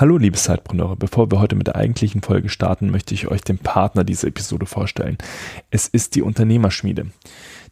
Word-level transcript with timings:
Hallo 0.00 0.16
liebe 0.16 0.36
Zeitpreneure, 0.36 0.94
bevor 0.94 1.28
wir 1.28 1.40
heute 1.40 1.56
mit 1.56 1.66
der 1.66 1.74
eigentlichen 1.74 2.22
Folge 2.22 2.50
starten, 2.50 2.88
möchte 2.88 3.14
ich 3.14 3.26
euch 3.26 3.40
den 3.40 3.58
Partner 3.58 4.04
dieser 4.04 4.28
Episode 4.28 4.64
vorstellen. 4.64 5.18
Es 5.72 5.88
ist 5.88 6.14
die 6.14 6.22
Unternehmerschmiede. 6.22 7.06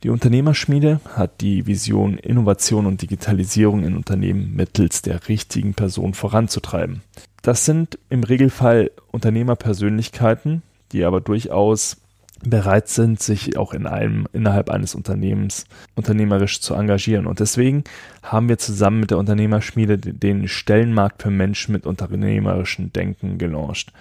Die 0.03 0.11
Unternehmerschmiede 0.11 0.99
hat 1.15 1.41
die 1.41 1.69
Vision, 1.69 2.19
Innovation 2.19 2.87
und 2.87 3.01
Digitalisierung 3.01 3.85
in 3.85 3.95
Unternehmen 3.95 4.57
mittels 4.57 5.03
der 5.03 5.29
richtigen 5.29 5.75
Person 5.75 6.15
voranzutreiben. 6.15 7.03
Das 7.43 7.65
sind 7.65 7.97
im 8.09 8.25
Regelfall 8.25 8.91
Unternehmerpersönlichkeiten, 9.13 10.63
die 10.91 11.05
aber 11.05 11.21
durchaus 11.21 11.99
bereit 12.45 12.89
sind, 12.89 13.21
sich 13.21 13.57
auch 13.57 13.73
in 13.73 13.87
einem, 13.87 14.27
innerhalb 14.33 14.71
eines 14.71 14.95
Unternehmens 14.95 15.65
unternehmerisch 15.95 16.61
zu 16.61 16.75
engagieren. 16.75 17.27
Und 17.27 17.41
deswegen 17.41 17.85
haben 18.23 18.49
wir 18.49 18.59
zusammen 18.59 19.01
mit 19.01 19.11
der 19.11 19.19
Unternehmerschmiede 19.19 19.99
den 19.99 20.49
Stellenmarkt 20.49 21.23
für 21.23 21.31
Menschen 21.31 21.73
mit 21.73 21.87
unternehmerischem 21.87 22.93
Denken 22.93 23.39
gelauncht. 23.39 23.93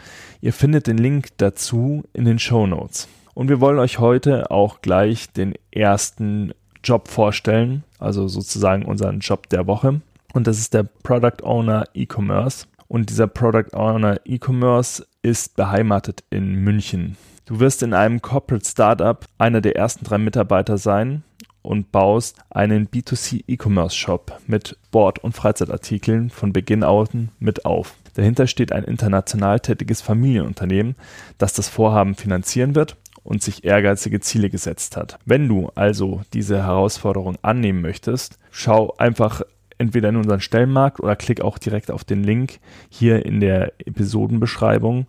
Ihr 0.41 0.53
findet 0.53 0.87
den 0.87 0.97
Link 0.97 1.29
dazu 1.37 2.03
in 2.13 2.25
den 2.25 2.39
Show 2.39 2.67
Notes. 2.67 3.07
Und 3.33 3.49
wir 3.49 3.59
wollen 3.59 3.79
euch 3.79 3.99
heute 3.99 4.51
auch 4.51 4.81
gleich 4.81 5.31
den 5.31 5.53
ersten 5.71 6.53
Job 6.83 7.07
vorstellen, 7.07 7.83
also 7.99 8.27
sozusagen 8.27 8.85
unseren 8.85 9.19
Job 9.19 9.49
der 9.49 9.67
Woche. 9.67 10.01
Und 10.33 10.47
das 10.47 10.59
ist 10.59 10.73
der 10.73 10.83
Product 10.83 11.43
Owner 11.43 11.85
E-Commerce. 11.93 12.67
Und 12.87 13.09
dieser 13.09 13.27
Product 13.27 13.73
Owner 13.73 14.19
E-Commerce 14.25 15.05
ist 15.21 15.55
beheimatet 15.55 16.23
in 16.29 16.55
München. 16.55 17.17
Du 17.45 17.59
wirst 17.59 17.83
in 17.83 17.93
einem 17.93 18.23
Corporate 18.23 18.67
Startup 18.67 19.23
einer 19.37 19.61
der 19.61 19.75
ersten 19.75 20.03
drei 20.03 20.17
Mitarbeiter 20.17 20.79
sein 20.79 21.23
und 21.61 21.91
baust 21.91 22.39
einen 22.49 22.87
B2C 22.87 23.43
E-Commerce 23.47 23.95
Shop 23.95 24.39
mit 24.47 24.77
Sport- 24.87 25.19
und 25.19 25.35
Freizeitartikeln 25.35 26.31
von 26.31 26.53
Beginn 26.53 26.83
an 26.83 27.29
mit 27.37 27.65
auf. 27.65 27.93
Dahinter 28.15 28.47
steht 28.47 28.71
ein 28.71 28.83
international 28.83 29.59
tätiges 29.59 30.01
Familienunternehmen, 30.01 30.95
das 31.37 31.53
das 31.53 31.69
Vorhaben 31.69 32.15
finanzieren 32.15 32.73
wird 32.73 32.97
und 33.23 33.43
sich 33.43 33.63
ehrgeizige 33.63 34.21
Ziele 34.21 34.49
gesetzt 34.49 34.97
hat. 34.97 35.19
Wenn 35.25 35.47
du 35.47 35.69
also 35.75 36.21
diese 36.33 36.63
Herausforderung 36.63 37.37
annehmen 37.43 37.81
möchtest, 37.81 38.39
schau 38.49 38.95
einfach 38.97 39.43
entweder 39.77 40.09
in 40.09 40.15
unseren 40.15 40.41
Stellenmarkt 40.41 40.99
oder 40.99 41.15
klick 41.15 41.41
auch 41.41 41.59
direkt 41.59 41.91
auf 41.91 42.03
den 42.03 42.23
Link 42.23 42.59
hier 42.89 43.23
in 43.23 43.39
der 43.39 43.73
Episodenbeschreibung 43.85 45.05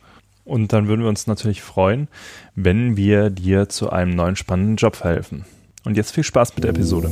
und 0.46 0.72
dann 0.72 0.88
würden 0.88 1.02
wir 1.02 1.08
uns 1.08 1.26
natürlich 1.26 1.60
freuen, 1.60 2.08
wenn 2.54 2.96
wir 2.96 3.30
dir 3.30 3.68
zu 3.68 3.90
einem 3.90 4.14
neuen 4.14 4.36
spannenden 4.36 4.76
Job 4.76 4.96
verhelfen. 4.96 5.44
Und 5.84 5.96
jetzt 5.96 6.12
viel 6.12 6.24
Spaß 6.24 6.54
mit 6.54 6.64
der 6.64 6.70
Episode. 6.70 7.08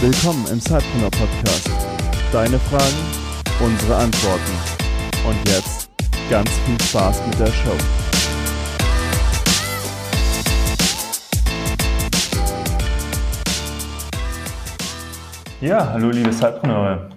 Willkommen 0.00 0.46
im 0.50 0.58
Sidepreneur 0.60 1.10
Podcast. 1.10 1.70
Deine 2.32 2.58
Fragen, 2.58 2.96
unsere 3.60 3.96
Antworten. 3.96 4.52
Und 5.26 5.48
jetzt 5.48 5.88
ganz 6.28 6.50
viel 6.66 6.80
Spaß 6.82 7.22
mit 7.26 7.38
der 7.38 7.46
Show. 7.46 7.76
Ja, 15.60 15.92
hallo 15.92 16.10
liebe 16.10 16.32
Zeitpreneure. 16.32 17.08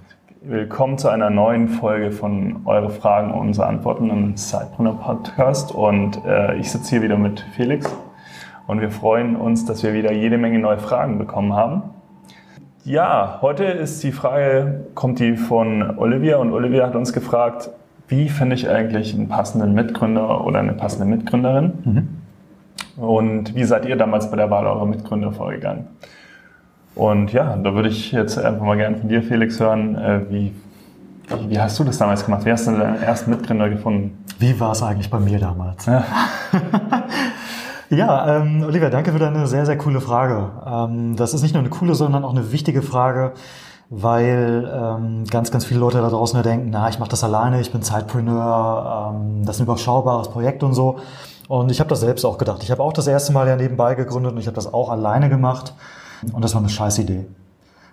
Willkommen 0.48 1.00
zu 1.00 1.10
einer 1.10 1.32
neuen 1.32 1.68
Folge 1.68 2.12
von 2.12 2.62
Eure 2.66 2.92
Fragen 2.92 3.32
und 3.32 3.48
unsere 3.48 3.66
Antworten 3.66 4.12
im 4.12 4.38
Sidepreneur 4.38 4.94
Podcast. 4.94 5.72
Und 5.72 6.24
äh, 6.24 6.56
ich 6.58 6.70
sitze 6.70 6.92
hier 6.92 7.02
wieder 7.02 7.18
mit 7.18 7.40
Felix 7.56 7.92
und 8.68 8.80
wir 8.80 8.92
freuen 8.92 9.38
uns, 9.38 9.66
dass 9.66 9.82
wir 9.82 9.96
wieder 9.96 10.14
jede 10.14 10.38
Menge 10.38 10.60
neue 10.60 10.78
Fragen 10.78 11.18
bekommen 11.18 11.54
haben. 11.54 11.82
Ja, 12.84 13.40
heute 13.42 13.64
ist 13.64 14.04
die 14.04 14.12
Frage, 14.12 14.86
kommt 14.94 15.18
die 15.18 15.36
von 15.36 15.98
Olivia 15.98 16.38
und 16.38 16.54
Olivia 16.54 16.86
hat 16.86 16.96
uns 16.96 17.12
gefragt, 17.12 17.72
wie 18.08 18.30
finde 18.30 18.54
ich 18.56 18.70
eigentlich 18.70 19.16
einen 19.16 19.28
passenden 19.28 19.74
Mitgründer 19.74 20.46
oder 20.46 20.60
eine 20.60 20.74
passende 20.74 21.08
Mitgründerin? 21.08 21.74
Mhm. 21.84 23.04
Und 23.04 23.56
wie 23.56 23.64
seid 23.64 23.88
ihr 23.88 23.96
damals 23.96 24.30
bei 24.30 24.38
der 24.38 24.52
Wahl 24.52 24.68
eurer 24.68 24.86
Mitgründer 24.86 25.32
vorgegangen? 25.32 25.88
Und 26.96 27.34
ja, 27.34 27.58
da 27.58 27.74
würde 27.74 27.90
ich 27.90 28.14
jetzt 28.14 28.38
einfach 28.38 28.66
mal 28.66 28.78
gerne 28.78 28.98
von 28.98 29.10
dir, 29.10 29.22
Felix, 29.22 29.60
hören, 29.60 29.96
äh, 29.96 30.22
wie, 30.30 30.54
wie 31.50 31.60
hast 31.60 31.78
du 31.78 31.84
das 31.84 31.98
damals 31.98 32.26
gemacht? 32.26 32.46
Wie 32.46 32.52
hast 32.52 32.68
du 32.68 32.72
deinen 32.72 33.02
ersten 33.02 33.32
Mitgründer 33.32 33.70
gefunden? 33.70 34.24
Wie 34.40 34.58
war 34.60 34.72
es 34.72 34.82
eigentlich 34.82 35.10
bei 35.10 35.20
mir 35.20 35.38
damals? 35.38 35.86
Ja, 35.86 36.06
ja 37.90 38.38
ähm, 38.38 38.64
Oliver, 38.66 38.90
danke 38.90 39.12
für 39.12 39.20
deine 39.20 39.46
sehr, 39.48 39.66
sehr 39.66 39.78
coole 39.78 40.00
Frage. 40.00 40.52
Ähm, 40.66 41.18
das 41.18 41.34
ist 41.34 41.42
nicht 41.42 41.54
nur 41.54 41.62
eine 41.62 41.70
coole, 41.70 41.96
sondern 41.96 42.24
auch 42.24 42.32
eine 42.32 42.54
wichtige 42.54 42.82
Frage, 42.82 43.34
weil 43.90 44.72
ähm, 44.74 45.26
ganz, 45.30 45.52
ganz 45.52 45.66
viele 45.66 45.82
Leute 45.82 45.98
da 45.98 46.10
draußen 46.10 46.42
denken, 46.44 46.70
na, 46.72 46.88
ich 46.88 47.00
mache 47.00 47.10
das 47.10 47.26
alleine, 47.26 47.60
ich 47.60 47.74
bin 47.74 47.82
Zeitpreneur, 47.82 49.14
ähm, 49.14 49.46
das 49.46 49.58
ist 49.58 49.62
ein 49.62 49.66
überschaubares 49.66 50.30
Projekt 50.30 50.64
und 50.64 50.74
so. 50.74 51.00
Und 51.50 51.72
ich 51.72 51.80
habe 51.82 51.90
das 51.90 52.00
selbst 52.00 52.26
auch 52.26 52.38
gedacht. 52.38 52.64
Ich 52.64 52.72
habe 52.72 52.82
auch 52.82 52.94
das 52.94 53.06
erste 53.06 53.34
Mal 53.34 53.48
ja 53.48 53.58
nebenbei 53.58 53.96
gegründet 53.96 54.32
und 54.32 54.40
ich 54.40 54.48
habe 54.48 54.56
das 54.56 54.74
auch 54.74 54.90
alleine 54.90 55.30
gemacht. 55.30 55.74
Und 56.34 56.44
das 56.44 56.54
war 56.54 56.62
eine 56.62 56.70
scheiß 56.70 57.00
Idee. 57.00 57.26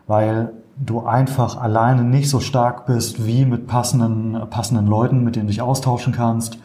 Weil 0.06 0.52
du 0.76 1.06
einfach 1.06 1.56
alleine 1.56 2.02
nicht 2.02 2.28
so 2.28 2.40
stark 2.40 2.86
bist 2.86 3.26
wie 3.26 3.44
mit 3.44 3.66
passenden, 3.66 4.38
passenden 4.50 4.86
Leuten, 4.86 5.24
mit 5.24 5.36
denen 5.36 5.46
du 5.46 5.52
dich 5.52 5.62
austauschen 5.62 6.12
kannst, 6.12 6.58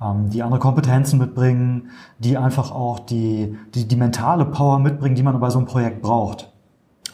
ähm, 0.00 0.30
die 0.30 0.42
andere 0.42 0.60
Kompetenzen 0.60 1.18
mitbringen, 1.18 1.90
die 2.18 2.36
einfach 2.36 2.70
auch 2.70 3.00
die, 3.00 3.56
die, 3.74 3.86
die 3.86 3.96
mentale 3.96 4.44
Power 4.44 4.78
mitbringen, 4.78 5.16
die 5.16 5.22
man 5.22 5.38
bei 5.40 5.50
so 5.50 5.58
einem 5.58 5.66
Projekt 5.66 6.02
braucht. 6.02 6.52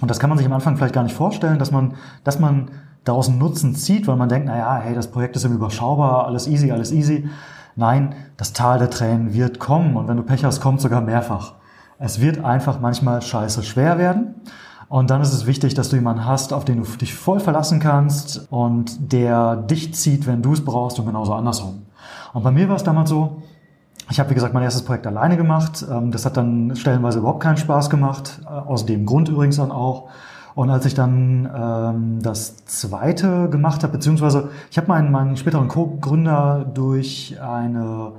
Und 0.00 0.10
das 0.10 0.19
kann 0.19 0.28
man 0.28 0.38
sich 0.38 0.47
am 0.47 0.53
Anfang 0.53 0.76
vielleicht 0.76 0.94
gar 0.94 1.04
nicht 1.04 1.14
vorstellen, 1.14 1.59
dass 1.59 1.70
man, 1.70 1.94
dass 2.25 2.38
man 2.38 2.70
daraus 3.04 3.28
einen 3.28 3.38
Nutzen 3.38 3.75
zieht, 3.75 4.06
weil 4.06 4.16
man 4.16 4.28
denkt, 4.28 4.47
na 4.48 4.56
ja, 4.56 4.76
hey, 4.76 4.94
das 4.94 5.10
Projekt 5.10 5.37
ist 5.37 5.44
im 5.44 5.53
überschaubar, 5.53 6.26
alles 6.26 6.47
easy, 6.47 6.72
alles 6.72 6.93
easy. 6.93 7.28
Nein, 7.76 8.14
das 8.37 8.53
Tal 8.53 8.78
der 8.78 8.91
Tränen 8.91 9.34
wird 9.34 9.59
kommen 9.59 9.97
und 9.97 10.09
wenn 10.09 10.16
du 10.16 10.22
Pech 10.22 10.44
hast, 10.44 10.60
kommt 10.60 10.81
sogar 10.81 11.00
mehrfach. 11.00 11.54
Es 11.99 12.21
wird 12.21 12.44
einfach 12.44 12.81
manchmal 12.81 13.22
scheiße 13.22 13.62
schwer 13.62 13.99
werden. 13.99 14.34
Und 14.88 15.10
dann 15.10 15.22
ist 15.22 15.32
es 15.32 15.47
wichtig, 15.47 15.75
dass 15.75 15.88
du 15.88 15.97
jemanden 15.97 16.27
hast, 16.27 16.53
auf 16.53 16.65
den 16.65 16.82
du 16.82 16.84
dich 16.97 17.15
voll 17.15 17.41
verlassen 17.41 17.81
kannst 17.81 18.47
und 18.50 19.12
der 19.12 19.56
dich 19.56 19.94
zieht, 19.94 20.27
wenn 20.27 20.43
du 20.43 20.53
es 20.53 20.65
brauchst 20.65 20.99
und 20.99 21.06
genauso 21.06 21.34
andersrum. 21.34 21.82
Und 22.32 22.43
bei 22.43 22.50
mir 22.50 22.69
war 22.69 22.77
es 22.77 22.84
damals 22.84 23.10
so, 23.10 23.43
ich 24.10 24.21
habe, 24.21 24.31
wie 24.31 24.34
gesagt, 24.34 24.53
mein 24.53 24.62
erstes 24.62 24.84
Projekt 24.84 25.06
alleine 25.06 25.37
gemacht. 25.37 25.84
Ähm, 25.91 26.10
das 26.10 26.27
hat 26.27 26.37
dann 26.37 26.77
stellenweise 26.77 27.21
überhaupt 27.21 27.43
keinen 27.43 27.56
Spaß 27.56 27.88
gemacht, 27.91 28.41
äh, 28.44 28.49
aus 28.49 28.84
dem 28.87 29.06
Grund 29.06 29.28
übrigens 29.28 29.56
dann 29.56 29.71
auch. 29.71 30.09
Und 30.55 30.71
als 30.71 30.87
ich 30.87 30.94
dann 30.94 31.50
ähm, 31.53 32.22
das 32.22 32.65
zweite 32.66 33.49
gemacht 33.49 33.82
habe, 33.82 33.94
beziehungsweise 33.94 34.50
ich 34.71 34.76
habe 34.76 34.88
meinen, 34.88 35.11
meinen 35.11 35.37
späteren 35.37 35.69
Co-Gründer 35.69 36.65
durch 36.72 37.37
eine 37.41 38.12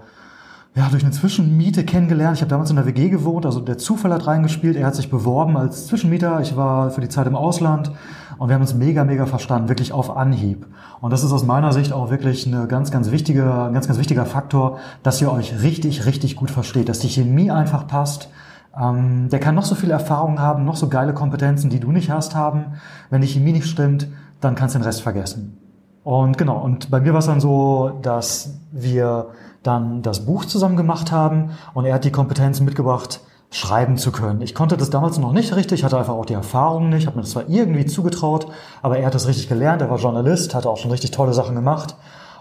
ja, 0.76 0.90
durch 0.90 1.04
eine 1.04 1.14
Zwischenmiete 1.14 1.86
kennengelernt. 1.86 2.36
Ich 2.36 2.42
habe 2.42 2.50
damals 2.50 2.70
in 2.70 2.76
der 2.76 2.86
WG 2.86 3.08
gewohnt, 3.08 3.46
also 3.46 3.62
der 3.62 3.78
Zufall 3.78 4.12
hat 4.12 4.28
reingespielt. 4.28 4.76
Er 4.76 4.88
hat 4.88 4.96
sich 4.96 5.10
beworben 5.10 5.56
als 5.56 5.88
Zwischenmieter. 5.88 6.42
Ich 6.42 6.58
war 6.58 6.92
für 6.92 7.00
die 7.00 7.08
Zeit 7.08 7.28
im 7.28 7.36
Ausland 7.36 7.94
und 8.38 8.50
wir 8.50 8.56
haben 8.56 8.62
uns 8.62 8.74
mega, 8.74 9.06
mega 9.06 9.26
verstanden, 9.26 9.70
wirklich 9.70 9.94
auf 9.94 10.16
Anhieb. 10.16 10.68
Und 11.00 11.12
das 11.12 11.24
ist 11.24 11.32
aus 11.32 11.46
meiner 11.46 11.72
Sicht 11.72 11.94
auch 11.94 12.10
wirklich 12.10 12.46
eine 12.46 12.68
ganz, 12.68 12.92
ganz 12.92 13.12
wichtige, 13.12 13.44
ein 13.44 13.74
ganz, 13.74 13.88
ganz 13.88 13.98
wichtiger 13.98 14.26
Faktor, 14.26 14.80
dass 15.02 15.22
ihr 15.22 15.32
euch 15.32 15.62
richtig, 15.62 16.06
richtig 16.06 16.36
gut 16.36 16.52
versteht, 16.52 16.90
dass 16.90 17.00
die 17.00 17.10
Chemie 17.10 17.52
einfach 17.52 17.88
passt. 17.88 18.30
Ähm, 18.78 19.30
der 19.30 19.40
kann 19.40 19.56
noch 19.56 19.64
so 19.64 19.76
viel 19.76 19.92
Erfahrung 19.92 20.40
haben, 20.40 20.66
noch 20.66 20.76
so 20.76 20.90
geile 20.90 21.14
Kompetenzen, 21.14 21.70
die 21.70 21.80
du 21.80 21.94
nicht 21.94 22.10
hast, 22.10 22.36
haben. 22.36 22.74
Wenn 23.10 23.22
die 23.22 23.28
Chemie 23.28 23.54
nicht 23.54 23.68
stimmt, 23.68 24.10
dann 24.42 24.56
kannst 24.56 24.76
du 24.76 24.80
den 24.80 24.86
Rest 24.86 25.04
vergessen. 25.04 25.65
Und 26.06 26.38
genau, 26.38 26.60
und 26.60 26.92
bei 26.92 27.00
mir 27.00 27.14
war 27.14 27.20
es 27.20 27.26
dann 27.26 27.42
so, 27.42 27.98
dass 28.04 28.60
wir 28.72 29.30
dann 29.64 30.04
das 30.04 30.24
Buch 30.28 30.46
zusammen 30.46 30.78
gemacht 30.78 31.12
haben 31.12 31.50
und 31.74 31.86
er 31.86 31.96
hat 31.96 32.04
die 32.04 32.12
Kompetenz 32.12 32.60
mitgebracht, 32.60 33.22
schreiben 33.50 33.98
zu 33.98 34.12
können. 34.12 34.42
Ich 34.42 34.54
konnte 34.54 34.78
das 34.78 34.92
damals 34.92 35.18
noch 35.18 35.32
nicht 35.32 35.56
richtig, 35.56 35.84
hatte 35.84 35.98
einfach 35.98 36.14
auch 36.14 36.28
die 36.28 36.36
Erfahrung 36.36 36.90
nicht, 36.90 37.08
habe 37.08 37.16
mir 37.16 37.24
das 37.24 37.32
zwar 37.32 37.50
irgendwie 37.50 37.88
zugetraut, 37.88 38.46
aber 38.84 39.00
er 39.00 39.08
hat 39.08 39.16
das 39.16 39.28
richtig 39.28 39.50
gelernt, 39.50 39.82
er 39.82 39.90
war 39.90 39.98
Journalist, 39.98 40.54
hatte 40.54 40.70
auch 40.70 40.78
schon 40.78 40.92
richtig 40.92 41.10
tolle 41.10 41.34
Sachen 41.34 41.56
gemacht 41.56 41.96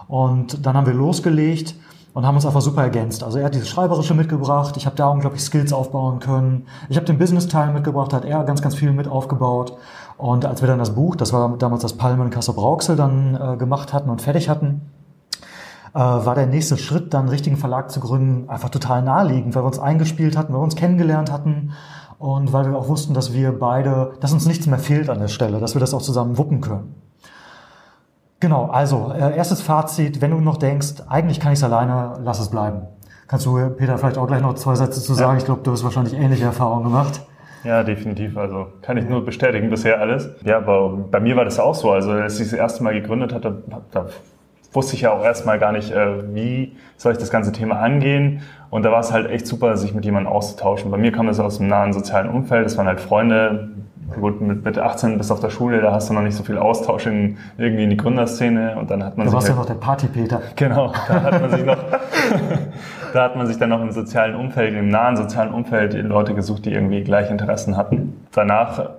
und 0.07 0.63
dann 0.63 0.77
haben 0.77 0.85
wir 0.85 0.93
losgelegt 0.93 1.73
und 2.15 2.25
haben 2.25 2.35
uns 2.35 2.45
einfach 2.45 2.61
super 2.61 2.81
ergänzt. 2.81 3.23
Also 3.23 3.39
er 3.39 3.45
hat 3.45 3.55
dieses 3.55 3.67
Schreiberische 3.67 4.13
mitgebracht, 4.13 4.77
ich 4.77 4.85
habe 4.85 4.95
da 4.95 5.09
unglaublich 5.09 5.43
Skills 5.43 5.73
aufbauen 5.73 6.19
können, 6.19 6.65
ich 6.87 6.95
habe 6.95 7.05
den 7.05 7.17
Business-Teil 7.17 7.73
mitgebracht, 7.73 8.13
hat 8.13 8.23
er 8.23 8.45
ganz, 8.45 8.61
ganz 8.61 8.73
viel 8.73 8.91
mit 8.93 9.07
aufgebaut 9.07 9.77
und 10.17 10.45
als 10.45 10.61
wir 10.61 10.67
dann 10.67 10.79
das 10.79 10.95
Buch, 10.95 11.17
das 11.17 11.33
war 11.33 11.57
damals 11.57 11.81
das 11.81 11.93
Palmen 11.93 12.29
Kassel 12.29 12.55
Brauxel, 12.55 12.95
dann 12.95 13.35
äh, 13.35 13.57
gemacht 13.57 13.91
hatten 13.91 14.09
und 14.09 14.21
fertig 14.21 14.47
hatten, 14.47 14.89
äh, 15.93 15.99
war 15.99 16.35
der 16.35 16.47
nächste 16.47 16.77
Schritt, 16.77 17.13
dann 17.13 17.23
einen 17.23 17.29
richtigen 17.29 17.57
Verlag 17.57 17.91
zu 17.91 17.99
gründen, 17.99 18.49
einfach 18.49 18.69
total 18.69 19.01
naheliegend, 19.01 19.53
weil 19.53 19.63
wir 19.63 19.67
uns 19.67 19.79
eingespielt 19.79 20.37
hatten, 20.37 20.53
weil 20.53 20.61
wir 20.61 20.63
uns 20.65 20.77
kennengelernt 20.77 21.33
hatten 21.33 21.73
und 22.17 22.53
weil 22.53 22.65
wir 22.71 22.77
auch 22.77 22.87
wussten, 22.87 23.13
dass 23.13 23.33
wir 23.33 23.51
beide, 23.59 24.13
dass 24.21 24.31
uns 24.31 24.45
nichts 24.45 24.67
mehr 24.67 24.79
fehlt 24.79 25.09
an 25.09 25.19
der 25.19 25.27
Stelle, 25.27 25.59
dass 25.59 25.75
wir 25.75 25.81
das 25.81 25.93
auch 25.93 26.01
zusammen 26.01 26.37
wuppen 26.37 26.61
können. 26.61 26.95
Genau, 28.45 28.67
also 28.67 29.11
äh, 29.11 29.35
erstes 29.35 29.63
Fazit, 29.63 30.21
wenn 30.21 30.29
du 30.29 30.39
noch 30.39 30.57
denkst, 30.57 31.01
eigentlich 31.09 31.39
kann 31.39 31.51
ich 31.51 31.57
es 31.57 31.63
alleine, 31.63 32.13
lass 32.21 32.39
es 32.39 32.51
bleiben. 32.51 32.83
Kannst 33.27 33.47
du, 33.47 33.71
Peter, 33.71 33.97
vielleicht 33.97 34.19
auch 34.19 34.27
gleich 34.27 34.43
noch 34.43 34.53
zwei 34.53 34.75
Sätze 34.75 35.01
zu 35.01 35.15
sagen? 35.15 35.31
Ja. 35.31 35.37
Ich 35.39 35.45
glaube, 35.45 35.61
du 35.63 35.71
hast 35.71 35.83
wahrscheinlich 35.83 36.13
ähnliche 36.13 36.43
Erfahrungen 36.43 36.83
gemacht. 36.83 37.21
Ja, 37.63 37.81
definitiv. 37.81 38.37
Also 38.37 38.67
kann 38.83 38.97
ich 38.97 39.09
nur 39.09 39.25
bestätigen 39.25 39.71
bisher 39.71 39.99
alles. 39.99 40.29
Ja, 40.43 40.57
aber 40.57 40.91
bei 41.09 41.19
mir 41.19 41.35
war 41.35 41.43
das 41.43 41.59
auch 41.59 41.73
so. 41.73 41.89
Also 41.89 42.11
als 42.11 42.39
ich 42.39 42.51
das 42.51 42.59
erste 42.59 42.83
Mal 42.83 42.93
gegründet 42.93 43.33
hatte, 43.33 43.63
da 43.89 44.05
wusste 44.73 44.93
ich 44.93 45.01
ja 45.01 45.11
auch 45.11 45.23
erstmal 45.23 45.57
gar 45.57 45.71
nicht, 45.71 45.89
äh, 45.89 46.35
wie 46.35 46.77
soll 46.97 47.13
ich 47.13 47.17
das 47.17 47.31
ganze 47.31 47.51
Thema 47.51 47.79
angehen. 47.79 48.43
Und 48.69 48.83
da 48.83 48.91
war 48.91 48.99
es 48.99 49.11
halt 49.11 49.27
echt 49.31 49.47
super, 49.47 49.75
sich 49.75 49.95
mit 49.95 50.05
jemandem 50.05 50.31
auszutauschen. 50.31 50.91
Bei 50.91 50.97
mir 50.97 51.11
kam 51.11 51.25
das 51.25 51.39
aus 51.39 51.59
einem 51.59 51.69
nahen 51.69 51.93
sozialen 51.93 52.29
Umfeld. 52.29 52.63
Das 52.67 52.77
waren 52.77 52.85
halt 52.85 52.99
Freunde. 52.99 53.69
Gut, 54.19 54.41
mit, 54.41 54.63
mit 54.63 54.77
18 54.77 55.17
bis 55.17 55.31
auf 55.31 55.39
der 55.39 55.49
Schule, 55.49 55.81
da 55.81 55.91
hast 55.91 56.09
du 56.09 56.13
noch 56.13 56.21
nicht 56.21 56.35
so 56.35 56.43
viel 56.43 56.57
Austausch 56.57 57.05
in, 57.07 57.37
irgendwie 57.57 57.83
in 57.83 57.89
die 57.89 57.97
Gründerszene. 57.97 58.75
Und 58.77 58.89
dann 58.89 59.03
hat 59.03 59.17
man 59.17 59.25
du 59.25 59.31
sich. 59.31 59.35
warst 59.35 59.47
halt, 59.47 59.57
ja 59.57 59.61
noch 59.61 59.67
der 59.67 59.75
Party-Peter. 59.75 60.41
Genau, 60.55 60.93
da 61.07 61.21
hat 61.21 61.41
man 61.41 61.49
sich 61.51 61.65
noch, 61.65 61.77
da 63.13 63.23
hat 63.23 63.35
man 63.35 63.47
sich 63.47 63.57
dann 63.57 63.69
noch 63.69 63.81
im 63.81 63.91
sozialen 63.91 64.35
Umfeld, 64.35 64.75
im 64.75 64.89
nahen 64.89 65.17
sozialen 65.17 65.53
Umfeld 65.53 65.93
Leute 65.93 66.33
gesucht, 66.33 66.65
die 66.65 66.73
irgendwie 66.73 67.03
gleiche 67.03 67.31
Interessen 67.31 67.77
hatten. 67.77 68.25
Danach 68.33 68.89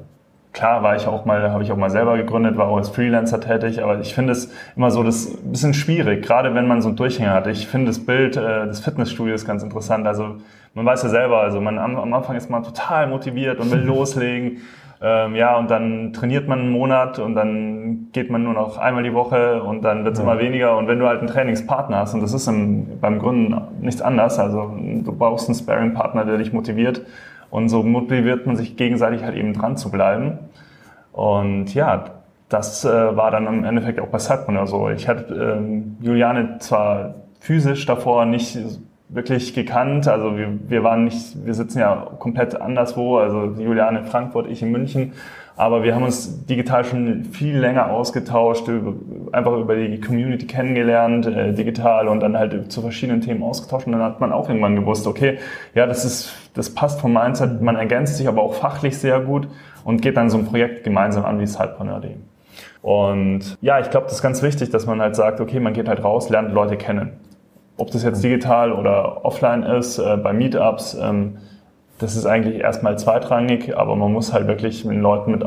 klar 0.56 0.82
war 0.82 0.96
ich 0.96 1.06
auch 1.06 1.26
mal, 1.26 1.50
habe 1.52 1.62
ich 1.62 1.70
auch 1.70 1.76
mal 1.76 1.90
selber 1.90 2.16
gegründet, 2.16 2.56
war 2.56 2.68
auch 2.68 2.78
als 2.78 2.88
Freelancer 2.88 3.40
tätig, 3.40 3.82
aber 3.82 4.00
ich 4.00 4.14
finde 4.14 4.32
es 4.32 4.50
immer 4.74 4.90
so 4.90 5.02
das 5.02 5.26
ein 5.26 5.52
bisschen 5.52 5.74
schwierig, 5.74 6.24
gerade 6.24 6.54
wenn 6.54 6.66
man 6.66 6.80
so 6.80 6.88
einen 6.88 6.96
Durchhänger 6.96 7.34
hat. 7.34 7.46
Ich 7.46 7.66
finde 7.66 7.88
das 7.88 8.04
Bild 8.04 8.38
äh, 8.38 8.66
des 8.66 8.80
Fitnessstudios 8.80 9.44
ganz 9.44 9.62
interessant. 9.62 10.06
Also 10.06 10.36
man 10.72 10.86
weiß 10.86 11.02
ja 11.02 11.08
selber, 11.10 11.40
also 11.40 11.60
man 11.60 11.78
am, 11.78 11.96
am 11.96 12.12
Anfang 12.14 12.36
ist 12.36 12.48
man 12.48 12.62
total 12.62 13.06
motiviert 13.06 13.60
und 13.60 13.70
will 13.70 13.80
loslegen. 13.84 14.62
Ähm, 15.02 15.34
ja, 15.34 15.56
und 15.58 15.70
dann 15.70 16.12
trainiert 16.12 16.48
man 16.48 16.60
einen 16.60 16.70
Monat 16.70 17.18
und 17.18 17.34
dann 17.34 18.08
geht 18.12 18.30
man 18.30 18.42
nur 18.44 18.54
noch 18.54 18.78
einmal 18.78 19.02
die 19.02 19.12
Woche 19.12 19.62
und 19.62 19.82
dann 19.82 20.04
wird 20.04 20.14
es 20.14 20.20
ja. 20.20 20.24
immer 20.24 20.40
weniger. 20.40 20.76
Und 20.76 20.88
wenn 20.88 20.98
du 20.98 21.06
halt 21.06 21.18
einen 21.18 21.28
Trainingspartner 21.28 21.98
hast, 21.98 22.14
und 22.14 22.22
das 22.22 22.32
ist 22.32 22.46
im, 22.46 22.98
beim 23.00 23.18
Gründen 23.18 23.60
nichts 23.80 24.00
anders, 24.00 24.38
also 24.38 24.74
du 24.76 25.12
brauchst 25.12 25.48
einen 25.48 25.54
Sparing-Partner, 25.54 26.24
der 26.24 26.38
dich 26.38 26.52
motiviert, 26.52 27.02
und 27.50 27.68
so 27.68 27.82
motiviert 27.82 28.46
man 28.46 28.56
sich 28.56 28.76
gegenseitig 28.76 29.22
halt 29.22 29.36
eben 29.36 29.52
dran 29.52 29.76
zu 29.76 29.90
bleiben. 29.90 30.38
Und 31.12 31.74
ja, 31.74 32.04
das 32.48 32.84
äh, 32.84 33.16
war 33.16 33.30
dann 33.30 33.46
im 33.46 33.64
Endeffekt 33.64 34.00
auch 34.00 34.08
bei 34.08 34.18
Sidepreneur 34.18 34.66
so. 34.66 34.90
Ich 34.90 35.08
hatte 35.08 35.34
ähm, 35.58 35.96
Juliane 36.00 36.58
zwar 36.58 37.14
physisch 37.40 37.86
davor 37.86 38.24
nicht 38.24 38.58
wirklich 39.08 39.54
gekannt, 39.54 40.08
also 40.08 40.36
wir, 40.36 40.48
wir 40.68 40.82
waren 40.82 41.04
nicht, 41.04 41.46
wir 41.46 41.54
sitzen 41.54 41.78
ja 41.78 42.08
komplett 42.18 42.60
anderswo, 42.60 43.18
also 43.18 43.54
Juliane 43.60 44.00
in 44.00 44.06
Frankfurt, 44.06 44.48
ich 44.48 44.62
in 44.62 44.72
München 44.72 45.12
aber 45.58 45.82
wir 45.82 45.94
haben 45.94 46.02
uns 46.02 46.44
digital 46.44 46.84
schon 46.84 47.24
viel 47.24 47.56
länger 47.56 47.90
ausgetauscht, 47.90 48.68
einfach 49.32 49.56
über 49.56 49.74
die 49.74 49.98
Community 50.00 50.46
kennengelernt, 50.46 51.26
äh, 51.26 51.54
digital 51.54 52.08
und 52.08 52.20
dann 52.20 52.36
halt 52.36 52.70
zu 52.70 52.82
verschiedenen 52.82 53.22
Themen 53.22 53.42
ausgetauscht. 53.42 53.86
Und 53.86 53.92
dann 53.92 54.02
hat 54.02 54.20
man 54.20 54.32
auch 54.32 54.50
irgendwann 54.50 54.76
gewusst, 54.76 55.06
okay, 55.06 55.38
ja, 55.74 55.86
das 55.86 56.04
ist, 56.04 56.34
das 56.52 56.74
passt 56.74 57.00
vom 57.00 57.14
Mindset, 57.14 57.62
man 57.62 57.76
ergänzt 57.76 58.16
sich 58.18 58.28
aber 58.28 58.42
auch 58.42 58.52
fachlich 58.52 58.98
sehr 58.98 59.18
gut 59.20 59.48
und 59.82 60.02
geht 60.02 60.18
dann 60.18 60.28
so 60.28 60.36
ein 60.36 60.44
Projekt 60.44 60.84
gemeinsam 60.84 61.24
an 61.24 61.40
wie 61.40 61.46
Sidepreneur.de. 61.46 62.16
Und 62.82 63.56
ja, 63.62 63.80
ich 63.80 63.88
glaube, 63.88 64.06
das 64.06 64.16
ist 64.16 64.22
ganz 64.22 64.42
wichtig, 64.42 64.68
dass 64.70 64.84
man 64.84 65.00
halt 65.00 65.16
sagt, 65.16 65.40
okay, 65.40 65.58
man 65.58 65.72
geht 65.72 65.88
halt 65.88 66.04
raus, 66.04 66.28
lernt 66.28 66.52
Leute 66.52 66.76
kennen. 66.76 67.12
Ob 67.76 67.90
das 67.90 68.02
jetzt 68.02 68.24
digital 68.24 68.72
oder 68.72 69.24
offline 69.24 69.62
ist, 69.62 69.98
äh, 69.98 70.16
bei 70.16 70.32
Meetups, 70.32 70.94
ähm, 70.94 71.38
das 71.98 72.14
ist 72.14 72.26
eigentlich 72.26 72.60
erstmal 72.60 72.98
zweitrangig, 72.98 73.74
aber 73.76 73.96
man 73.96 74.12
muss 74.12 74.30
halt 74.32 74.46
wirklich 74.48 74.84
mit 74.84 74.98
Leuten, 74.98 75.30
mit, 75.30 75.42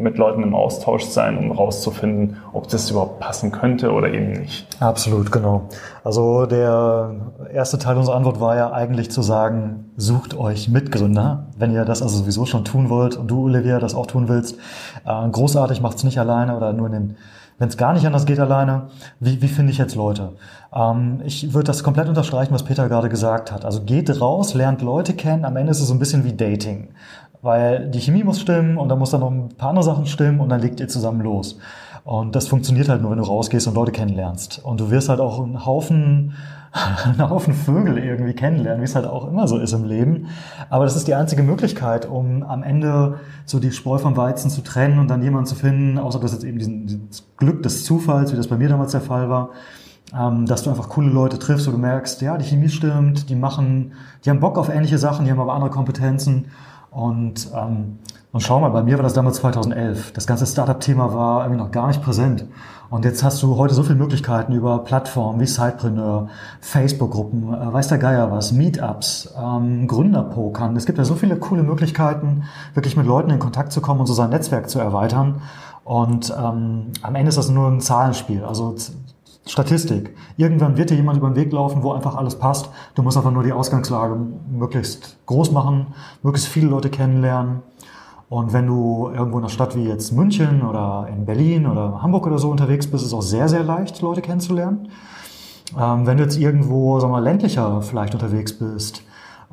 mit 0.00 0.16
Leuten 0.16 0.44
im 0.44 0.54
Austausch 0.54 1.04
sein, 1.04 1.36
um 1.36 1.50
rauszufinden, 1.50 2.36
ob 2.52 2.68
das 2.68 2.88
überhaupt 2.90 3.18
passen 3.18 3.50
könnte 3.50 3.90
oder 3.90 4.12
eben 4.12 4.30
nicht. 4.30 4.68
Absolut, 4.78 5.32
genau. 5.32 5.62
Also 6.04 6.46
der 6.46 7.16
erste 7.52 7.78
Teil 7.78 7.96
unserer 7.96 8.14
Antwort 8.14 8.40
war 8.40 8.54
ja 8.54 8.72
eigentlich 8.72 9.10
zu 9.10 9.22
sagen, 9.22 9.90
sucht 9.96 10.38
euch 10.38 10.68
Mitgründer, 10.68 11.48
wenn 11.58 11.72
ihr 11.72 11.84
das 11.84 12.00
also 12.00 12.18
sowieso 12.18 12.46
schon 12.46 12.64
tun 12.64 12.90
wollt 12.90 13.16
und 13.16 13.28
du, 13.28 13.46
Olivia, 13.46 13.80
das 13.80 13.96
auch 13.96 14.06
tun 14.06 14.28
willst. 14.28 14.56
Äh, 15.04 15.28
großartig 15.28 15.80
macht's 15.80 16.04
nicht 16.04 16.18
alleine 16.20 16.56
oder 16.56 16.72
nur 16.72 16.86
in 16.86 16.92
den 16.92 17.16
wenn 17.58 17.68
es 17.68 17.76
gar 17.76 17.92
nicht 17.92 18.06
anders 18.06 18.24
geht 18.24 18.38
alleine, 18.38 18.88
wie, 19.20 19.42
wie 19.42 19.48
finde 19.48 19.72
ich 19.72 19.78
jetzt 19.78 19.96
Leute? 19.96 20.32
Ähm, 20.74 21.20
ich 21.24 21.52
würde 21.52 21.66
das 21.66 21.82
komplett 21.82 22.08
unterstreichen, 22.08 22.54
was 22.54 22.64
Peter 22.64 22.88
gerade 22.88 23.08
gesagt 23.08 23.52
hat. 23.52 23.64
Also 23.64 23.82
geht 23.82 24.20
raus, 24.20 24.54
lernt 24.54 24.80
Leute 24.82 25.14
kennen. 25.14 25.44
Am 25.44 25.56
Ende 25.56 25.72
ist 25.72 25.80
es 25.80 25.88
so 25.88 25.94
ein 25.94 25.98
bisschen 25.98 26.24
wie 26.24 26.32
Dating. 26.32 26.88
Weil 27.42 27.88
die 27.90 28.00
Chemie 28.00 28.24
muss 28.24 28.40
stimmen 28.40 28.78
und 28.78 28.88
dann 28.88 28.98
muss 28.98 29.10
dann 29.10 29.20
noch 29.20 29.30
ein 29.30 29.48
paar 29.50 29.70
andere 29.70 29.84
Sachen 29.84 30.06
stimmen 30.06 30.40
und 30.40 30.48
dann 30.48 30.60
legt 30.60 30.80
ihr 30.80 30.88
zusammen 30.88 31.20
los. 31.20 31.58
Und 32.04 32.34
das 32.34 32.48
funktioniert 32.48 32.88
halt 32.88 33.02
nur, 33.02 33.10
wenn 33.10 33.18
du 33.18 33.24
rausgehst 33.24 33.68
und 33.68 33.74
Leute 33.74 33.92
kennenlernst. 33.92 34.64
Und 34.64 34.80
du 34.80 34.90
wirst 34.90 35.08
halt 35.08 35.20
auch 35.20 35.42
einen 35.42 35.66
Haufen 35.66 36.34
einen 37.04 37.30
Haufen 37.30 37.54
Vögel 37.54 37.98
irgendwie 37.98 38.34
kennenlernen, 38.34 38.80
wie 38.80 38.84
es 38.84 38.94
halt 38.94 39.06
auch 39.06 39.26
immer 39.28 39.48
so 39.48 39.58
ist 39.58 39.72
im 39.72 39.84
Leben. 39.84 40.28
Aber 40.70 40.84
das 40.84 40.96
ist 40.96 41.08
die 41.08 41.14
einzige 41.14 41.42
Möglichkeit, 41.42 42.06
um 42.06 42.42
am 42.42 42.62
Ende 42.62 43.20
so 43.44 43.58
die 43.58 43.72
Spreu 43.72 43.98
vom 43.98 44.16
Weizen 44.16 44.50
zu 44.50 44.62
trennen 44.62 44.98
und 44.98 45.08
dann 45.08 45.22
jemanden 45.22 45.46
zu 45.46 45.54
finden, 45.54 45.98
außer 45.98 46.20
das 46.20 46.32
jetzt 46.32 46.44
eben 46.44 46.58
diesen, 46.58 46.86
dieses 46.86 47.26
Glück 47.36 47.62
des 47.62 47.84
Zufalls, 47.84 48.32
wie 48.32 48.36
das 48.36 48.48
bei 48.48 48.56
mir 48.56 48.68
damals 48.68 48.92
der 48.92 49.00
Fall 49.00 49.30
war, 49.30 49.50
ähm, 50.16 50.46
dass 50.46 50.62
du 50.62 50.70
einfach 50.70 50.88
coole 50.88 51.10
Leute 51.10 51.38
triffst, 51.38 51.66
wo 51.66 51.70
du 51.70 51.78
merkst, 51.78 52.20
ja, 52.22 52.36
die 52.38 52.44
Chemie 52.44 52.68
stimmt, 52.68 53.28
die 53.28 53.36
machen, 53.36 53.92
die 54.24 54.30
haben 54.30 54.40
Bock 54.40 54.58
auf 54.58 54.68
ähnliche 54.68 54.98
Sachen, 54.98 55.24
die 55.24 55.30
haben 55.30 55.40
aber 55.40 55.54
andere 55.54 55.70
Kompetenzen 55.70 56.46
und 56.90 57.50
ähm, 57.54 57.98
und 58.30 58.42
schau 58.42 58.60
mal, 58.60 58.68
bei 58.68 58.82
mir 58.82 58.96
war 58.98 59.02
das 59.02 59.14
damals 59.14 59.38
2011. 59.38 60.12
Das 60.12 60.26
ganze 60.26 60.44
Startup-Thema 60.44 61.14
war 61.14 61.44
irgendwie 61.44 61.62
noch 61.62 61.70
gar 61.70 61.86
nicht 61.88 62.02
präsent. 62.02 62.44
Und 62.90 63.06
jetzt 63.06 63.24
hast 63.24 63.42
du 63.42 63.56
heute 63.56 63.72
so 63.72 63.82
viele 63.82 63.94
Möglichkeiten 63.94 64.52
über 64.52 64.80
Plattformen 64.80 65.40
wie 65.40 65.46
Sidepreneur, 65.46 66.28
Facebook-Gruppen, 66.60 67.54
äh, 67.54 67.72
weiß 67.72 67.88
der 67.88 67.96
Geier 67.96 68.30
was, 68.30 68.52
Meetups, 68.52 69.34
ähm, 69.42 69.88
Gründerpokern. 69.88 70.76
Es 70.76 70.84
gibt 70.84 70.98
ja 70.98 71.04
so 71.04 71.14
viele 71.14 71.36
coole 71.36 71.62
Möglichkeiten, 71.62 72.44
wirklich 72.74 72.98
mit 72.98 73.06
Leuten 73.06 73.30
in 73.30 73.38
Kontakt 73.38 73.72
zu 73.72 73.80
kommen 73.80 74.00
und 74.00 74.06
so 74.06 74.12
sein 74.12 74.28
Netzwerk 74.28 74.68
zu 74.68 74.78
erweitern. 74.78 75.40
Und 75.84 76.30
ähm, 76.38 76.92
am 77.00 77.14
Ende 77.14 77.30
ist 77.30 77.38
das 77.38 77.48
nur 77.48 77.68
ein 77.68 77.80
Zahlenspiel, 77.80 78.44
also 78.44 78.74
Statistik. 79.46 80.14
Irgendwann 80.36 80.76
wird 80.76 80.90
dir 80.90 80.96
jemand 80.96 81.16
über 81.16 81.30
den 81.30 81.36
Weg 81.36 81.50
laufen, 81.50 81.82
wo 81.82 81.92
einfach 81.92 82.14
alles 82.14 82.38
passt. 82.38 82.68
Du 82.94 83.02
musst 83.02 83.16
einfach 83.16 83.30
nur 83.30 83.42
die 83.42 83.52
Ausgangslage 83.52 84.18
möglichst 84.50 85.16
groß 85.24 85.50
machen, 85.52 85.94
möglichst 86.22 86.48
viele 86.48 86.68
Leute 86.68 86.90
kennenlernen 86.90 87.62
und 88.30 88.52
wenn 88.52 88.66
du 88.66 89.10
irgendwo 89.12 89.38
in 89.38 89.44
einer 89.44 89.50
Stadt 89.50 89.74
wie 89.74 89.84
jetzt 89.84 90.12
München 90.12 90.62
oder 90.62 91.08
in 91.10 91.24
Berlin 91.24 91.66
oder 91.66 92.02
Hamburg 92.02 92.26
oder 92.26 92.38
so 92.38 92.50
unterwegs 92.50 92.86
bist, 92.86 93.02
ist 93.02 93.08
es 93.08 93.14
auch 93.14 93.22
sehr, 93.22 93.48
sehr 93.48 93.62
leicht, 93.62 94.02
Leute 94.02 94.20
kennenzulernen. 94.20 94.88
Ähm, 95.78 96.06
wenn 96.06 96.18
du 96.18 96.24
jetzt 96.24 96.36
irgendwo, 96.38 97.00
sagen 97.00 97.12
wir 97.12 97.18
mal, 97.18 97.24
ländlicher 97.24 97.80
vielleicht 97.80 98.14
unterwegs 98.14 98.58
bist, 98.58 99.02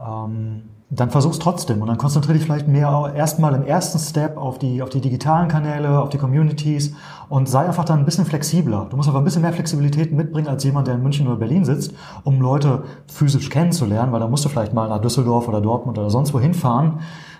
ähm, 0.05 0.63
dann 0.89 1.09
versuch's 1.09 1.39
trotzdem 1.39 1.81
und 1.81 1.87
dann 1.87 1.97
konzentriere 1.97 2.37
dich 2.37 2.45
vielleicht 2.45 2.67
mehr 2.67 3.13
erstmal 3.15 3.55
im 3.55 3.63
ersten 3.63 3.97
Step 3.97 4.37
auf 4.37 4.59
die, 4.59 4.83
auf 4.83 4.89
die 4.89 5.01
digitalen 5.01 5.47
Kanäle, 5.47 5.99
auf 5.99 6.09
die 6.09 6.17
Communities 6.17 6.93
und 7.27 7.49
sei 7.49 7.65
einfach 7.65 7.85
dann 7.85 7.99
ein 7.99 8.05
bisschen 8.05 8.25
flexibler. 8.25 8.87
Du 8.89 8.95
musst 8.95 9.09
einfach 9.09 9.19
ein 9.19 9.25
bisschen 9.25 9.41
mehr 9.41 9.53
Flexibilität 9.53 10.11
mitbringen 10.11 10.47
als 10.47 10.63
jemand, 10.63 10.87
der 10.87 10.95
in 10.95 11.01
München 11.01 11.27
oder 11.27 11.37
Berlin 11.37 11.65
sitzt, 11.65 11.93
um 12.23 12.39
Leute 12.39 12.83
physisch 13.07 13.49
kennenzulernen, 13.49 14.11
weil 14.11 14.19
da 14.19 14.27
musst 14.27 14.45
du 14.45 14.49
vielleicht 14.49 14.73
mal 14.73 14.87
nach 14.87 15.01
Düsseldorf 15.01 15.47
oder 15.47 15.59
Dortmund 15.59 15.97
oder 15.97 16.09
sonst 16.09 16.33
wo 16.33 16.39
hinfahren, 16.39 16.99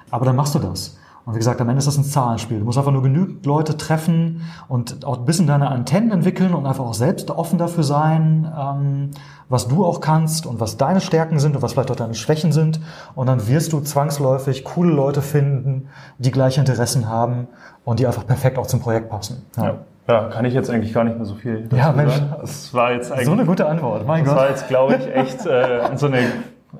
aber 0.09 0.25
dann 0.25 0.35
machst 0.35 0.55
du 0.55 0.59
das. 0.59 0.97
Und 1.25 1.33
wie 1.33 1.39
gesagt, 1.39 1.59
am 1.59 1.67
Ende 1.69 1.79
ist 1.79 1.87
das 1.87 1.97
ein 1.97 2.03
Zahlenspiel. 2.03 2.59
Du 2.59 2.65
musst 2.65 2.77
einfach 2.77 2.91
nur 2.91 3.01
genügend 3.01 3.45
Leute 3.47 3.77
treffen 3.77 4.41
und 4.67 5.03
auch 5.05 5.17
ein 5.17 5.25
bisschen 5.25 5.47
deine 5.47 5.69
Antennen 5.69 6.11
entwickeln 6.11 6.53
und 6.53 6.67
einfach 6.67 6.85
auch 6.85 6.93
selbst 6.93 7.31
offen 7.31 7.57
dafür 7.57 7.83
sein, 7.83 8.51
ähm, 8.57 9.11
was 9.49 9.67
du 9.67 9.83
auch 9.85 10.01
kannst 10.01 10.45
und 10.45 10.59
was 10.59 10.77
deine 10.77 11.01
Stärken 11.01 11.39
sind 11.39 11.55
und 11.55 11.61
was 11.63 11.73
vielleicht 11.73 11.89
auch 11.89 11.95
deine 11.95 12.13
Schwächen 12.13 12.51
sind. 12.51 12.79
Und 13.15 13.27
dann 13.27 13.47
wirst 13.47 13.73
du 13.73 13.79
zwangsläufig 13.79 14.63
coole 14.63 14.93
Leute 14.93 15.23
finden, 15.23 15.89
die 16.19 16.31
gleiche 16.31 16.59
Interessen 16.59 17.09
haben 17.09 17.47
und 17.83 17.99
die 17.99 18.05
einfach 18.05 18.25
perfekt 18.25 18.59
auch 18.59 18.67
zum 18.67 18.79
Projekt 18.79 19.09
passen. 19.09 19.45
Ja. 19.57 19.63
ja. 19.63 19.75
Ja, 20.07 20.25
kann 20.25 20.45
ich 20.45 20.53
jetzt 20.53 20.69
eigentlich 20.69 20.93
gar 20.93 21.03
nicht 21.03 21.17
mehr 21.17 21.25
so 21.25 21.33
viel 21.33 21.63
dazu 21.63 21.77
ja, 21.77 21.91
Mensch, 21.91 22.13
sagen. 22.13 22.35
Das 22.39 22.73
war 22.75 22.91
jetzt 22.91 23.11
eigentlich, 23.11 23.25
so 23.25 23.31
eine 23.31 23.43
gute 23.43 23.65
Antwort, 23.65 24.05
mein 24.05 24.23
das 24.23 24.33
Gott. 24.33 24.37
Das 24.37 24.43
war 24.43 24.49
jetzt, 24.51 24.67
glaube 24.67 24.95
ich, 24.97 25.15
echt 25.15 25.45
äh, 25.47 25.97
so 25.97 26.05
eine, 26.05 26.19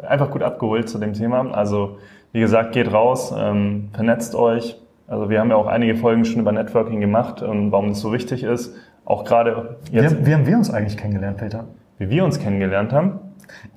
einfach 0.08 0.30
gut 0.30 0.44
abgeholt 0.44 0.88
zu 0.88 1.00
dem 1.00 1.14
Thema. 1.14 1.52
Also 1.52 1.98
wie 2.36 2.42
gesagt, 2.42 2.74
geht 2.74 2.92
raus, 2.92 3.34
ähm, 3.38 3.88
vernetzt 3.94 4.36
euch. 4.36 4.75
Also 5.08 5.30
wir 5.30 5.39
haben 5.39 5.51
ja 5.51 5.56
auch 5.56 5.68
einige 5.68 5.96
Folgen 5.96 6.25
schon 6.25 6.42
über 6.42 6.51
Networking 6.51 7.00
gemacht 7.00 7.42
und 7.42 7.72
warum 7.72 7.88
das 7.88 8.01
so 8.01 8.12
wichtig 8.12 8.44
ist. 8.44 8.75
Auch 9.06 9.24
gerade 9.24 9.77
jetzt. 9.89 10.20
Wie, 10.20 10.25
wie 10.25 10.34
haben 10.34 10.46
wir 10.46 10.58
uns 10.58 10.70
eigentlich 10.70 10.98
kennengelernt, 10.98 11.38
Peter? 11.38 11.63
Wie 11.98 12.10
wir 12.10 12.25
uns 12.25 12.38
kennengelernt 12.38 12.92
haben? 12.92 13.20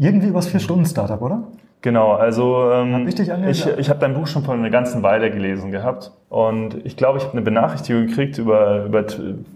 Irgendwie 0.00 0.26
übers 0.26 0.48
Vier-Stunden-Startup, 0.48 1.22
oder? 1.22 1.44
Genau, 1.82 2.14
also 2.14 2.72
ähm, 2.72 3.06
ich, 3.06 3.20
ich, 3.20 3.66
ich 3.78 3.90
habe 3.90 4.00
dein 4.00 4.14
Buch 4.14 4.26
schon 4.26 4.42
vor 4.42 4.54
einer 4.54 4.70
ganzen 4.70 5.04
Weile 5.04 5.30
gelesen 5.30 5.70
gehabt 5.70 6.10
und 6.28 6.84
ich 6.84 6.96
glaube, 6.96 7.18
ich 7.18 7.24
habe 7.24 7.34
eine 7.34 7.42
Benachrichtigung 7.42 8.08
gekriegt 8.08 8.38
über, 8.38 8.86
über, 8.86 9.04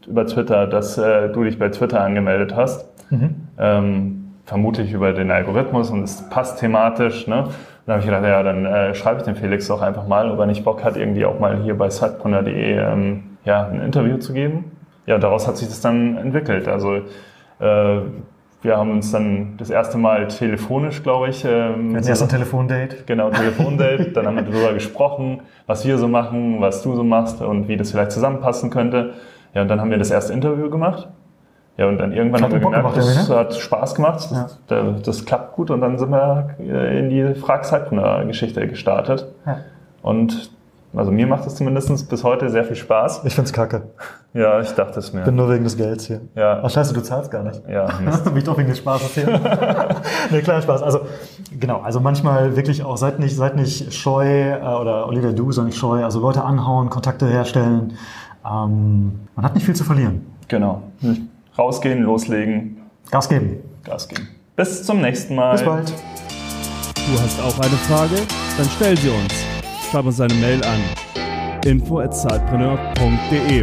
über 0.07 0.27
Twitter, 0.29 0.69
dass 0.69 0.97
äh, 0.97 1.29
du 1.31 1.43
dich 1.43 1.59
bei 1.59 1.71
Twitter 1.71 2.01
angemeldet 2.03 2.55
hast. 2.55 2.89
Mhm. 3.11 3.35
Ähm, 3.59 4.19
vermutlich 4.45 4.93
über 4.93 5.13
den 5.13 5.33
Algorithmus 5.33 5.91
und 5.91 6.05
es 6.05 6.29
passt 6.31 6.61
thematisch. 6.61 7.27
Ne? 7.27 7.49
Dann 7.87 7.95
habe 7.95 8.01
ich 8.01 8.07
gedacht, 8.07 8.25
ja, 8.25 8.43
dann 8.43 8.65
äh, 8.65 8.95
schreibe 8.95 9.19
ich 9.19 9.25
dem 9.25 9.35
Felix 9.35 9.67
doch 9.67 9.83
einfach 9.83 10.07
mal, 10.07 10.31
ob 10.31 10.39
er 10.39 10.47
nicht 10.47 10.65
Bock 10.65 10.85
hat, 10.85 10.97
irgendwie 10.97 11.25
auch 11.25 11.39
mal 11.41 11.63
hier 11.63 11.77
bei 11.77 11.91
sidepreneur.de 11.91 12.79
ähm, 12.79 13.23
ja, 13.45 13.67
ein 13.67 13.81
Interview 13.81 14.19
zu 14.19 14.33
geben. 14.33 14.77
Ja, 15.07 15.19
daraus 15.19 15.49
hat 15.49 15.57
sich 15.57 15.69
das 15.69 15.81
dann 15.81 16.17
entwickelt. 16.17 16.69
Also 16.69 16.95
äh, 17.59 18.01
wir 18.63 18.77
haben 18.77 18.93
uns 18.93 19.11
dann 19.11 19.57
das 19.57 19.71
erste 19.71 19.99
Mal 19.99 20.29
telefonisch, 20.29 21.03
glaube 21.03 21.29
ich. 21.29 21.45
Ähm, 21.45 21.97
Jetzt 21.97 22.09
erst 22.09 22.23
ein 22.23 22.29
Telefondate. 22.29 22.99
Genau, 23.07 23.31
Telefondate. 23.31 24.13
dann 24.13 24.27
haben 24.27 24.37
wir 24.37 24.45
darüber 24.45 24.73
gesprochen, 24.75 25.43
was 25.67 25.85
wir 25.85 25.99
so 25.99 26.07
machen, 26.07 26.61
was 26.61 26.83
du 26.83 26.95
so 26.95 27.03
machst 27.03 27.43
und 27.43 27.67
wie 27.67 27.77
das 27.77 27.91
vielleicht 27.91 28.13
zusammenpassen 28.13 28.71
könnte. 28.71 29.15
Ja, 29.55 29.63
und 29.63 29.69
dann 29.69 29.81
haben 29.81 29.91
wir 29.91 29.99
das 29.99 30.13
erste 30.13 30.33
Interview 30.33 30.71
gemacht. 30.71 31.09
Ja, 31.79 31.87
und 31.87 31.99
dann 31.99 32.13
irgendwann 32.13 32.43
haben 32.43 32.53
wir 32.53 32.61
gemerkt, 32.61 32.97
das 32.97 33.29
ne? 33.29 33.37
hat 33.37 33.55
Spaß 33.55 33.95
gemacht, 33.95 34.29
das, 34.31 34.61
ja. 34.69 34.93
das, 35.03 35.25
klappt 35.25 35.55
gut 35.55 35.71
und 35.71 35.81
dann 35.81 35.99
sind 35.99 36.11
wir 36.11 36.55
in 36.59 37.09
die 37.09 37.35
Fragzeitpreneur-Geschichte 37.35 38.69
gestartet. 38.69 39.27
Ja. 39.47 39.59
Und 40.03 40.51
also 40.95 41.11
mir 41.11 41.27
macht 41.27 41.47
es 41.47 41.55
zumindest 41.55 42.11
bis 42.11 42.23
heute 42.23 42.51
sehr 42.51 42.65
viel 42.65 42.77
Spaß. 42.77 43.23
Ich 43.25 43.35
find's 43.35 43.53
kacke. 43.53 43.83
Ja, 44.35 44.61
ich 44.61 44.73
dachte 44.73 44.99
es 44.99 45.15
mir. 45.15 45.21
Ich 45.21 45.25
bin 45.25 45.37
nur 45.37 45.49
wegen 45.51 45.65
des 45.65 45.79
Gelds 45.79 46.07
hier. 46.07 46.21
Ja. 46.35 46.61
Ach 46.63 46.69
scheiße, 46.69 46.93
du 46.93 47.01
zahlst 47.01 47.31
gar 47.31 47.43
nicht. 47.43 47.63
Ja. 47.67 47.89
Mich 48.35 48.45
doch 48.45 48.59
wegen 48.59 48.69
des 48.69 48.79
Spaßes 48.79 49.15
hier. 49.15 49.41
nee, 50.31 50.43
kleiner 50.43 50.61
Spaß. 50.61 50.83
Also 50.83 51.01
genau, 51.59 51.81
also 51.81 52.01
manchmal 52.01 52.57
wirklich 52.57 52.85
auch, 52.85 52.99
seid 52.99 53.19
nicht, 53.19 53.35
seid 53.35 53.57
nicht 53.57 53.95
scheu, 53.95 54.27
äh, 54.27 54.59
oder 54.61 55.09
Olivia, 55.09 55.33
du 55.33 55.51
sei 55.51 55.63
nicht 55.63 55.79
scheu, 55.79 56.05
also 56.05 56.21
Leute 56.21 56.45
anhauen, 56.45 56.91
Kontakte 56.91 57.27
herstellen. 57.27 57.95
Ähm, 58.45 59.21
man 59.35 59.45
hat 59.47 59.55
nicht 59.55 59.65
viel 59.65 59.77
zu 59.77 59.85
verlieren. 59.85 60.27
Genau. 60.49 60.83
Rausgehen, 61.57 62.03
loslegen. 62.03 62.83
Gas 63.11 63.29
geben. 63.29 63.59
Gas 63.85 64.09
geben. 64.09 64.29
Bis 64.57 64.85
zum 64.85 65.01
nächsten 65.01 65.35
Mal. 65.35 65.53
Bis 65.53 65.65
bald. 65.65 65.93
Du 66.95 67.21
hast 67.21 67.41
auch 67.41 67.59
eine 67.59 67.77
Frage? 67.77 68.17
Dann 68.57 68.69
stell 68.77 68.97
sie 68.97 69.09
uns 69.09 69.53
schreib 69.93 70.07
uns 70.07 70.21
eine 70.23 70.33
Mail 70.35 70.65
an 70.65 70.81
info@zeitpreneur.de. 71.67 73.61